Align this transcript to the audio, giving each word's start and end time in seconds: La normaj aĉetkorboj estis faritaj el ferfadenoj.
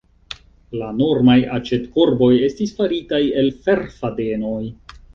La 0.81 0.87
normaj 1.01 1.35
aĉetkorboj 1.59 2.31
estis 2.49 2.75
faritaj 2.81 3.23
el 3.45 3.55
ferfadenoj. 3.69 4.61